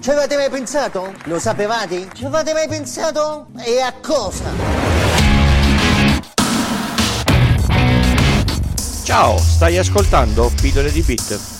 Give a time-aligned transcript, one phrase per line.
[0.00, 1.12] Ci avete mai pensato?
[1.24, 2.08] Lo sapevate?
[2.14, 3.48] Ci avete mai pensato?
[3.62, 4.44] E a cosa?
[9.04, 11.59] Ciao, stai ascoltando Pillole di Bit.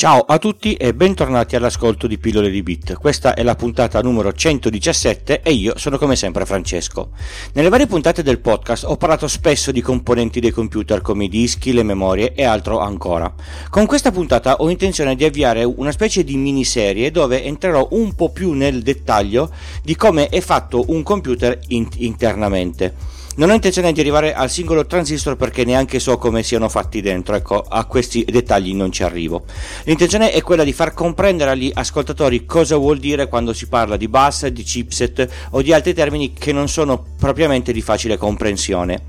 [0.00, 2.94] Ciao a tutti e bentornati all'ascolto di Pillole di Bit.
[2.94, 7.10] Questa è la puntata numero 117 e io sono come sempre Francesco.
[7.52, 11.74] Nelle varie puntate del podcast ho parlato spesso di componenti dei computer come i dischi,
[11.74, 13.30] le memorie e altro ancora.
[13.68, 18.30] Con questa puntata ho intenzione di avviare una specie di miniserie dove entrerò un po'
[18.30, 19.50] più nel dettaglio
[19.82, 23.18] di come è fatto un computer in- internamente.
[23.40, 27.34] Non ho intenzione di arrivare al singolo transistor perché neanche so come siano fatti dentro,
[27.34, 29.44] ecco, a questi dettagli non ci arrivo.
[29.84, 34.08] L'intenzione è quella di far comprendere agli ascoltatori cosa vuol dire quando si parla di
[34.08, 39.00] bus, di chipset o di altri termini che non sono propriamente di facile comprensione.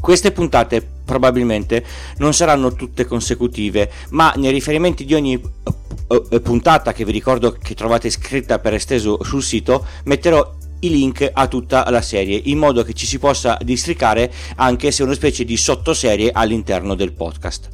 [0.00, 1.84] Queste puntate probabilmente
[2.16, 7.52] non saranno tutte consecutive, ma nei riferimenti di ogni eh, eh, puntata che vi ricordo
[7.52, 12.58] che trovate scritta per esteso sul sito metterò i link a tutta la serie in
[12.58, 17.68] modo che ci si possa districare anche se una specie di sottoserie all'interno del podcast.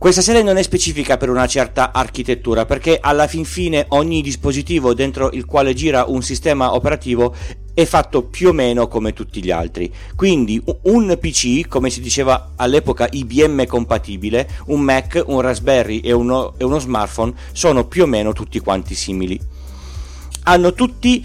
[0.00, 4.94] Questa serie non è specifica per una certa architettura perché alla fin fine ogni dispositivo
[4.94, 7.34] dentro il quale gira un sistema operativo
[7.74, 9.92] è fatto più o meno come tutti gli altri.
[10.16, 16.54] Quindi un PC, come si diceva all'epoca IBM compatibile, un Mac, un Raspberry e uno,
[16.56, 19.38] e uno smartphone sono più o meno tutti quanti simili.
[20.44, 21.22] Hanno tutti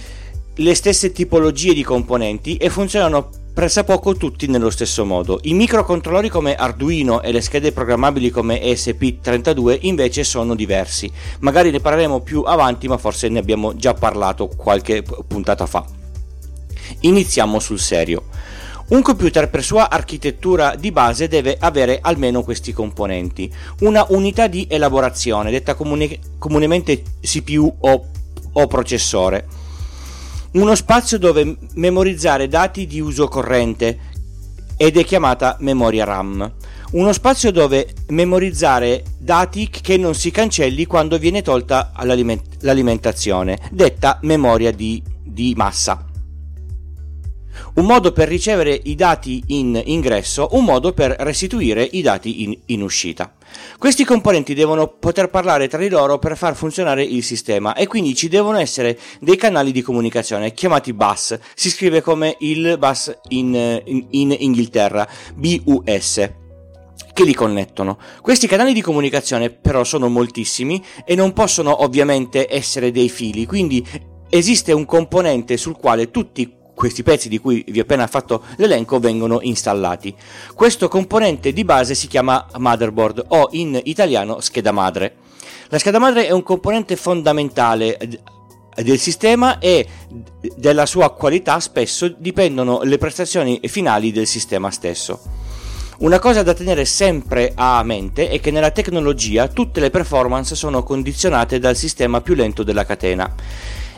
[0.57, 5.39] le stesse tipologie di componenti e funzionano pressappoco tutti nello stesso modo.
[5.43, 11.11] I microcontrollori come Arduino e le schede programmabili come ESP32 invece sono diversi.
[11.39, 15.85] Magari ne parleremo più avanti, ma forse ne abbiamo già parlato qualche puntata fa.
[17.01, 18.23] Iniziamo sul serio.
[18.87, 23.51] Un computer per sua architettura di base deve avere almeno questi componenti.
[23.79, 28.05] Una unità di elaborazione, detta comune, comunemente CPU o,
[28.53, 29.63] o processore
[30.55, 33.99] uno spazio dove memorizzare dati di uso corrente
[34.77, 36.49] ed è chiamata memoria RAM.
[36.91, 41.91] Uno spazio dove memorizzare dati che non si cancelli quando viene tolta
[42.59, 46.04] l'alimentazione, detta memoria di, di massa
[47.75, 52.57] un modo per ricevere i dati in ingresso, un modo per restituire i dati in,
[52.67, 53.33] in, uscita.
[53.77, 58.15] Questi componenti devono poter parlare tra di loro per far funzionare il sistema e quindi
[58.15, 63.81] ci devono essere dei canali di comunicazione chiamati bus, si scrive come il bus in,
[63.85, 66.29] in, in Inghilterra, BUS
[67.15, 67.97] che li connettono.
[68.21, 73.85] Questi canali di comunicazione però sono moltissimi e non possono ovviamente essere dei fili, quindi
[74.29, 78.99] esiste un componente sul quale tutti questi pezzi di cui vi ho appena fatto l'elenco
[78.99, 80.13] vengono installati.
[80.53, 85.15] Questo componente di base si chiama motherboard o in italiano scheda madre.
[85.69, 87.97] La scheda madre è un componente fondamentale
[88.75, 89.87] del sistema e
[90.55, 95.19] della sua qualità spesso dipendono le prestazioni finali del sistema stesso.
[95.97, 100.83] Una cosa da tenere sempre a mente è che nella tecnologia tutte le performance sono
[100.83, 103.33] condizionate dal sistema più lento della catena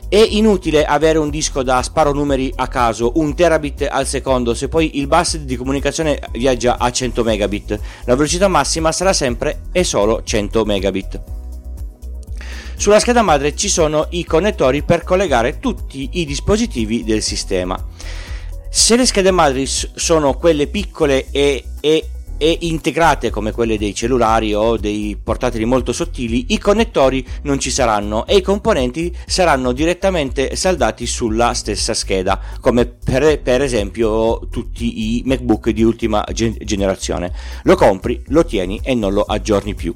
[0.10, 4.70] è inutile avere un disco da sparo numeri a caso, un terabit al secondo, se
[4.70, 7.80] poi il bus di comunicazione viaggia a 100 megabit.
[8.06, 11.22] La velocità massima sarà sempre e solo 100 megabit.
[12.78, 17.78] Sulla scheda madre ci sono i connettori per collegare tutti i dispositivi del sistema.
[18.70, 24.54] Se le schede madri sono quelle piccole e, e e integrate come quelle dei cellulari
[24.54, 30.56] o dei portatili molto sottili, i connettori non ci saranno e i componenti saranno direttamente
[30.56, 37.34] saldati sulla stessa scheda, come per, per esempio tutti i MacBook di ultima generazione.
[37.64, 39.96] Lo compri, lo tieni e non lo aggiorni più.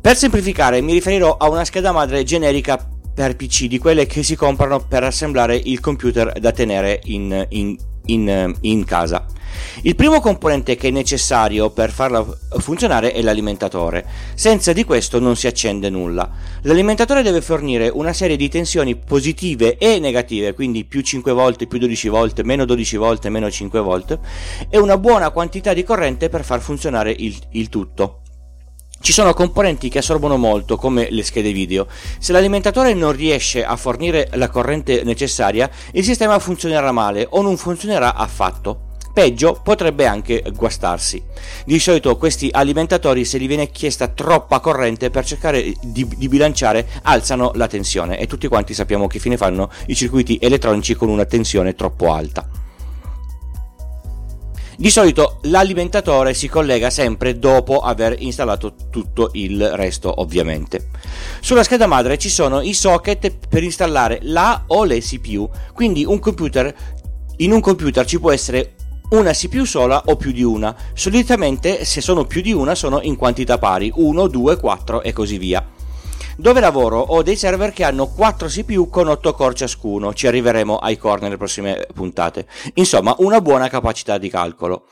[0.00, 4.34] Per semplificare mi riferirò a una scheda madre generica per PC di quelle che si
[4.34, 7.76] comprano per assemblare il computer da tenere in, in,
[8.06, 9.26] in, in casa.
[9.82, 12.24] Il primo componente che è necessario per farla
[12.58, 14.04] funzionare è l'alimentatore.
[14.34, 16.30] Senza di questo non si accende nulla.
[16.62, 21.78] L'alimentatore deve fornire una serie di tensioni positive e negative, quindi più 5 volte, più
[21.78, 24.18] 12 volte, meno 12 volte, meno 5 volte,
[24.68, 28.20] e una buona quantità di corrente per far funzionare il, il tutto.
[29.00, 31.86] Ci sono componenti che assorbono molto, come le schede video.
[32.18, 37.56] Se l'alimentatore non riesce a fornire la corrente necessaria, il sistema funzionerà male o non
[37.56, 38.92] funzionerà affatto.
[39.14, 41.22] Peggio, potrebbe anche guastarsi.
[41.64, 46.88] Di solito questi alimentatori, se gli viene chiesta troppa corrente per cercare di, di, bilanciare,
[47.02, 51.26] alzano la tensione e tutti quanti sappiamo che fine fanno i circuiti elettronici con una
[51.26, 52.63] tensione troppo alta.
[54.76, 60.88] Di solito l'alimentatore si collega sempre dopo aver installato tutto il resto ovviamente.
[61.40, 66.18] Sulla scheda madre ci sono i socket per installare la o le CPU, quindi un
[66.18, 66.74] computer,
[67.36, 68.74] in un computer ci può essere
[69.10, 70.74] una CPU sola o più di una.
[70.92, 75.38] Solitamente se sono più di una sono in quantità pari, 1, 2, 4 e così
[75.38, 75.64] via.
[76.36, 80.76] Dove lavoro ho dei server che hanno 4 CPU con 8 core ciascuno, ci arriveremo
[80.76, 82.46] ai core nelle prossime puntate.
[82.74, 84.86] Insomma, una buona capacità di calcolo.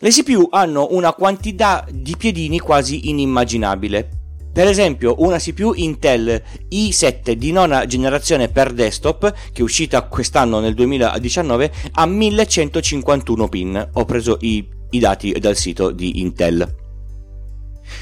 [0.00, 4.08] Le CPU hanno una quantità di piedini quasi inimmaginabile.
[4.52, 10.60] Per esempio, una CPU Intel i7 di nona generazione per desktop, che è uscita quest'anno
[10.60, 13.90] nel 2019, ha 1151 pin.
[13.94, 16.84] Ho preso i, i dati dal sito di Intel.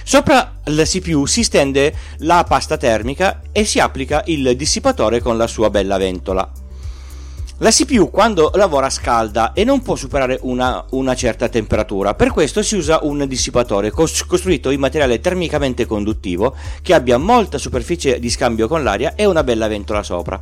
[0.02, 5.46] Sopra la CPU si stende la pasta termica e si applica il dissipatore con la
[5.46, 6.63] sua bella ventola.
[7.64, 12.62] La CPU quando lavora scalda e non può superare una, una, certa temperatura, per questo
[12.62, 18.69] si usa un dissipatore costruito in materiale termicamente conduttivo che abbia molta superficie di scambio
[18.69, 20.38] con l'aria e una bella ventola sopra.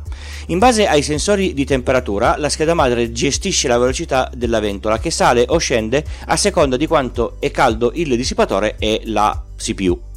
[0.47, 5.09] In base ai sensori di temperatura, la scheda madre gestisce la velocità della ventola che
[5.09, 10.11] sale o scende a seconda di quanto è caldo il dissipatore e la CPU.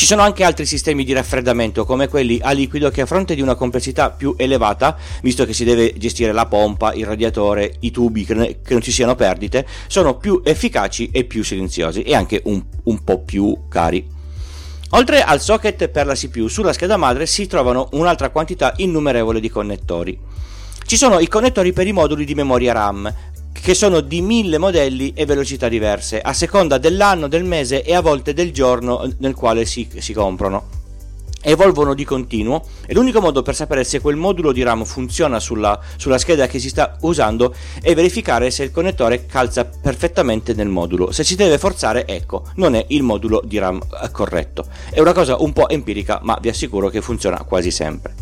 [0.00, 3.42] Ci sono anche altri sistemi di raffreddamento come quelli a liquido che a fronte di
[3.42, 8.24] una complessità più elevata, visto che si deve gestire la pompa, il radiatore, i tubi,
[8.24, 8.34] che
[8.66, 13.18] non ci siano perdite, sono più efficaci e più silenziosi e anche un, un po'
[13.18, 14.08] più cari.
[14.92, 19.50] Oltre al socket per la CPU, sulla scheda madre si trovano un'altra quantità innumerevole di
[19.50, 20.18] connettori.
[20.90, 23.14] Ci sono i connettori per i moduli di memoria RAM,
[23.52, 28.00] che sono di mille modelli e velocità diverse, a seconda dell'anno, del mese e a
[28.00, 30.78] volte del giorno nel quale si, si comprano.
[31.42, 35.80] Evolvono di continuo e l'unico modo per sapere se quel modulo di RAM funziona sulla,
[35.96, 41.12] sulla scheda che si sta usando è verificare se il connettore calza perfettamente nel modulo.
[41.12, 43.80] Se si deve forzare, ecco, non è il modulo di RAM
[44.12, 44.66] corretto.
[44.90, 48.19] È una cosa un po' empirica, ma vi assicuro che funziona quasi sempre.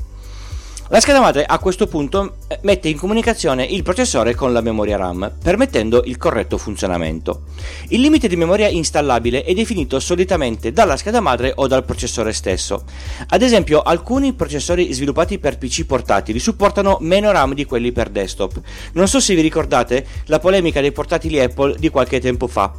[0.90, 4.96] La scheda madre a questo punto eh, mette in comunicazione il processore con la memoria
[4.96, 7.42] RAM, permettendo il corretto funzionamento.
[7.88, 12.84] Il limite di memoria installabile è definito solitamente dalla scheda madre o dal processore stesso.
[13.28, 18.58] Ad esempio, alcuni processori sviluppati per PC portatili supportano meno RAM di quelli per desktop.
[18.92, 22.72] Non so se vi ricordate la polemica dei portatili Apple di qualche tempo fa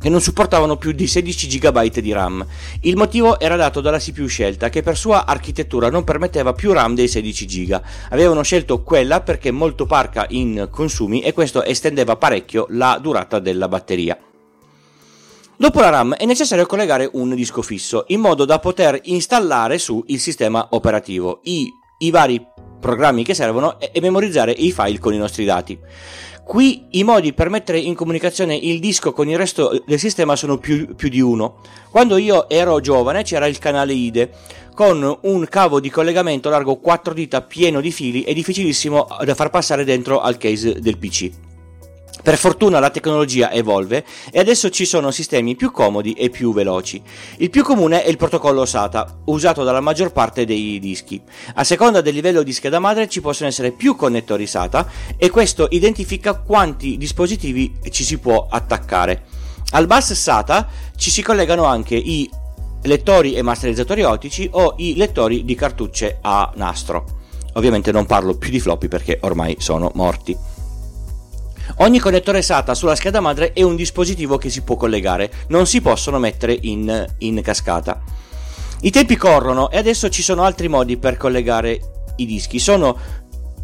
[0.00, 2.46] che non supportavano più di 16 GB di RAM.
[2.82, 6.94] Il motivo era dato dalla CPU scelta, che per sua architettura non permetteva più RAM
[6.94, 7.80] dei 16 GB.
[8.10, 13.68] Avevano scelto quella perché molto parca in consumi e questo estendeva parecchio la durata della
[13.68, 14.18] batteria.
[15.60, 20.04] Dopo la RAM è necessario collegare un disco fisso in modo da poter installare su
[20.06, 21.68] il sistema operativo i,
[21.98, 22.40] i vari
[22.78, 25.76] programmi che servono e, e memorizzare i file con i nostri dati.
[26.48, 30.56] Qui i modi per mettere in comunicazione il disco con il resto del sistema sono
[30.56, 31.56] più, più di uno.
[31.90, 34.30] Quando io ero giovane c'era il canale IDE
[34.74, 39.50] con un cavo di collegamento largo 4 dita pieno di fili e difficilissimo da far
[39.50, 41.47] passare dentro al case del PC.
[42.20, 47.00] Per fortuna la tecnologia evolve e adesso ci sono sistemi più comodi e più veloci.
[47.38, 51.22] Il più comune è il protocollo SATA, usato dalla maggior parte dei dischi.
[51.54, 54.86] A seconda del livello di scheda madre ci possono essere più connettori SATA
[55.16, 59.24] e questo identifica quanti dispositivi ci si può attaccare.
[59.70, 62.28] Al bus SATA ci si collegano anche i
[62.82, 67.04] lettori e masterizzatori ottici o i lettori di cartucce a nastro.
[67.54, 70.57] Ovviamente non parlo più di floppy perché ormai sono morti.
[71.76, 75.80] Ogni connettore SATA sulla scheda madre è un dispositivo che si può collegare, non si
[75.80, 78.02] possono mettere in, in cascata.
[78.80, 81.80] I tempi corrono e adesso ci sono altri modi per collegare
[82.16, 82.58] i dischi.
[82.58, 82.96] Sono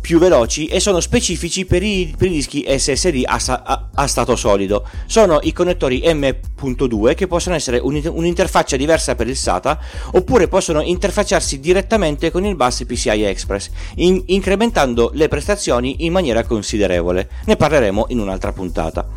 [0.05, 4.37] più veloci e sono specifici per i, per i dischi SSD a, a, a, stato
[4.37, 4.87] solido.
[5.07, 9.81] Sono i connettori M.2 che possono essere un, un'interfaccia diversa per il SATA
[10.13, 16.45] oppure possono interfacciarsi direttamente con il bus PCI Express, in, incrementando le prestazioni in maniera
[16.45, 17.31] considerevole.
[17.47, 19.09] Ne parleremo in un'altra puntata.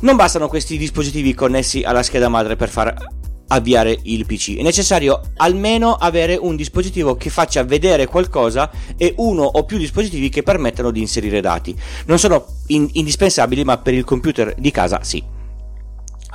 [0.00, 2.94] Non bastano questi dispositivi connessi alla scheda madre per far
[3.48, 4.56] avviare il PC.
[4.56, 10.28] È necessario almeno avere un dispositivo che faccia vedere qualcosa e uno o più dispositivi
[10.28, 11.76] che permettano di inserire dati.
[12.06, 15.33] Non sono in- indispensabili, ma per il computer di casa sì.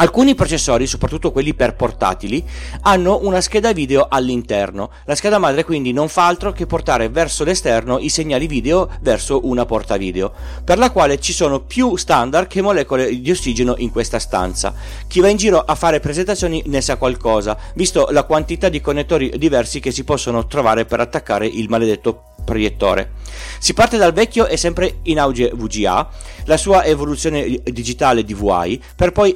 [0.02, 2.42] Alcuni processori, soprattutto quelli per portatili,
[2.84, 4.92] hanno una scheda video all'interno.
[5.04, 9.46] La scheda madre quindi non fa altro che portare verso l'esterno i segnali video verso
[9.46, 10.32] una porta video,
[10.64, 14.74] per la quale ci sono più standard che molecole di ossigeno in questa stanza.
[15.06, 19.34] Chi va in giro a fare presentazioni ne sa qualcosa, visto la quantità di connettori
[19.36, 23.12] diversi che si possono trovare per attaccare il maledetto proiettore.
[23.60, 26.10] Si parte dal vecchio e sempre in auge VGA,
[26.46, 29.36] la sua evoluzione digitale DVI, per poi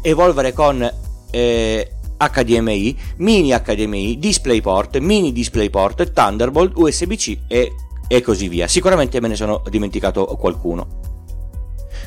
[0.00, 0.90] evolvere con
[1.30, 7.72] eh, HDMI, mini HDMI, DisplayPort, mini DisplayPort, Thunderbolt, USB-C e,
[8.08, 8.66] e così via.
[8.66, 11.13] Sicuramente me ne sono dimenticato qualcuno.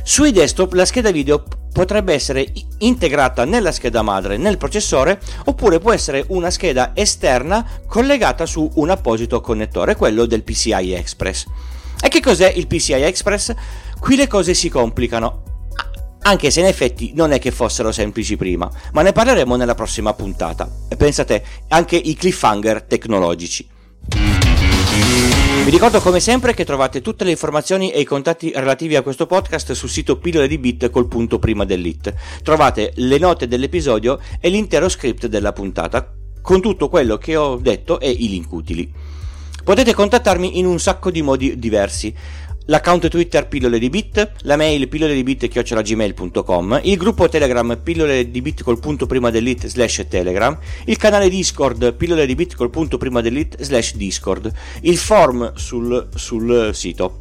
[0.07, 2.47] Sui desktop la scheda video potrebbe essere
[2.77, 8.89] integrata nella scheda madre nel processore oppure può essere una scheda esterna collegata su un
[8.89, 11.43] apposito connettore, quello del PCI Express.
[12.01, 13.53] E che cos'è il PCI Express?
[13.99, 15.43] Qui le cose si complicano,
[16.21, 20.13] anche se in effetti non è che fossero semplici prima, ma ne parleremo nella prossima
[20.13, 20.71] puntata.
[20.87, 23.67] E pensate, anche i cliffhanger tecnologici.
[25.63, 29.25] Vi ricordo come sempre che trovate tutte le informazioni e i contatti relativi a questo
[29.25, 32.13] podcast sul sito pillole di bit col punto prima dell'it.
[32.41, 37.99] Trovate le note dell'episodio e l'intero script della puntata con tutto quello che ho detto
[37.99, 38.89] e i link utili.
[39.63, 42.15] Potete contattarmi in un sacco di modi diversi
[42.67, 48.29] l'account Twitter pillole di bit, la mail pillole di bit chiocciolagmail.com, il gruppo Telegram pillole
[48.29, 52.69] di bit col punto prima dell'it slash Telegram, il canale Discord pillole di bit col
[52.69, 57.17] punto prima dell'it slash Discord, il form sul, sul sito.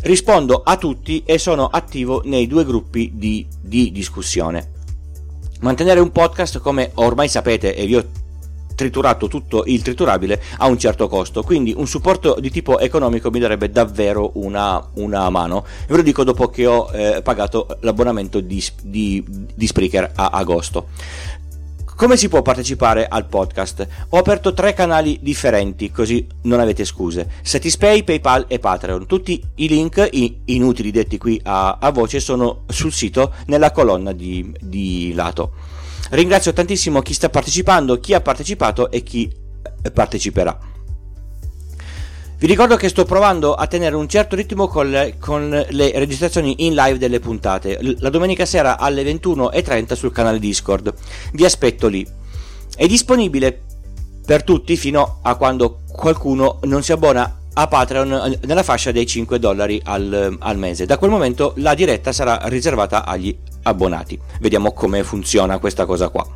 [0.00, 4.76] Rispondo a tutti e sono attivo nei due gruppi di, di discussione.
[5.60, 8.04] Mantenere un podcast, come ormai sapete e vi ho
[8.78, 13.40] triturato tutto il triturabile a un certo costo, quindi un supporto di tipo economico mi
[13.40, 15.64] darebbe davvero una, una mano.
[15.88, 20.86] Ve lo dico dopo che ho eh, pagato l'abbonamento di, di, di Spreaker a agosto.
[21.96, 23.84] Come si può partecipare al podcast?
[24.10, 27.28] Ho aperto tre canali differenti, così non avete scuse.
[27.42, 29.06] Satispay, PayPal e Patreon.
[29.06, 30.08] Tutti i link
[30.44, 35.50] inutili detti qui a, a voce sono sul sito nella colonna di, di lato.
[36.10, 39.30] Ringrazio tantissimo chi sta partecipando, chi ha partecipato e chi
[39.82, 40.58] eh, parteciperà.
[42.38, 46.66] Vi ricordo che sto provando a tenere un certo ritmo con le, con le, registrazioni
[46.66, 50.94] in live delle puntate, la domenica sera alle 21.30 sul canale Discord.
[51.32, 52.06] Vi aspetto lì.
[52.76, 53.60] È disponibile
[54.24, 59.04] per tutti fino a quando qualcuno non si abbona a Patreon eh, nella fascia dei
[59.04, 60.86] 5 dollari al, al mese.
[60.86, 64.18] Da quel momento la diretta sarà riservata agli abbonati.
[64.40, 66.26] Vediamo come funziona questa cosa qua.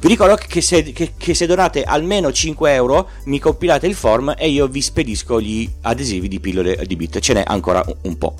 [0.00, 4.34] Vi ricordo che se, che, che se, donate almeno 5 euro mi compilate il form
[4.36, 7.18] e io vi spedisco gli adesivi di pillole di bit.
[7.18, 8.34] Ce n'è ancora un po'.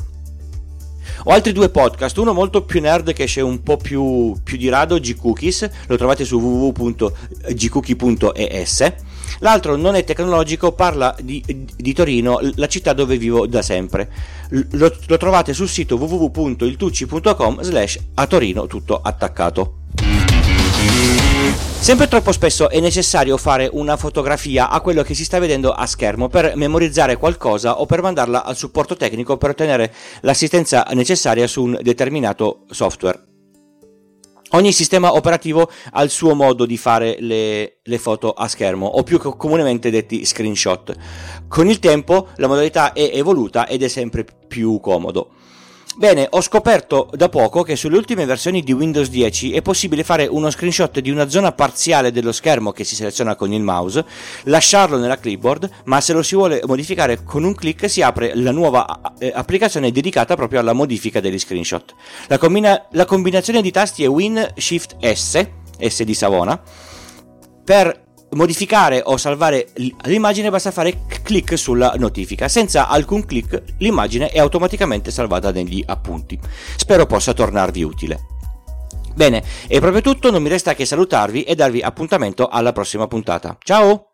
[1.24, 4.68] Ho altri due podcast, uno molto più nerd che esce un po' più, più di
[4.68, 7.10] rado, G-Cookies, lo trovate su www.gcookie.es.
[9.38, 11.42] L'altro non è tecnologico, parla di,
[11.76, 14.10] di, Torino, la città dove vivo da sempre.
[14.50, 19.81] Lo, lo trovate sul sito www.iltucci.com slash a Torino tutto attaccato.
[21.82, 25.84] Sempre troppo spesso è necessario fare una fotografia a quello che si sta vedendo a
[25.84, 31.64] schermo per memorizzare qualcosa o per mandarla al supporto tecnico per ottenere l'assistenza necessaria su
[31.64, 33.24] un determinato software.
[34.50, 39.02] Ogni sistema operativo ha il suo modo di fare le, le, foto a schermo, o
[39.02, 40.94] più comunemente detti screenshot.
[41.48, 45.32] Con il tempo la modalità è evoluta ed è sempre più comodo.
[45.94, 50.26] Bene, ho scoperto da poco che sulle ultime versioni di Windows 10 è possibile fare
[50.26, 54.02] uno screenshot di una zona parziale dello schermo che si seleziona con il mouse,
[54.44, 58.52] lasciarlo nella clipboard, ma se lo si vuole modificare con un clic si apre la
[58.52, 61.94] nuova eh, applicazione dedicata proprio alla modifica degli screenshot.
[62.28, 65.46] La, combina- la combinazione di tasti è Win Shift S,
[65.78, 66.58] S di Savona,
[67.64, 69.68] per modificare o salvare
[70.04, 72.48] l'immagine basta fare clic sulla notifica.
[72.48, 76.38] Senza alcun clic l'immagine è automaticamente salvata negli appunti.
[76.76, 78.20] Spero possa tornarvi utile.
[79.14, 83.56] Bene, è proprio tutto, non mi resta che salutarvi e darvi appuntamento alla prossima puntata.
[83.62, 84.11] Ciao!